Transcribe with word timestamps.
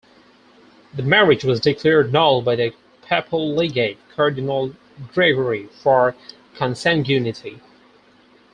The 0.95 1.03
marriage 1.03 1.43
was 1.43 1.59
declared 1.59 2.11
null 2.11 2.41
by 2.41 2.55
the 2.55 2.73
papal 3.03 3.53
legate 3.53 3.99
Cardinal 4.15 4.73
Gregory 5.13 5.67
for 5.67 6.15
consanguinity. 6.57 7.59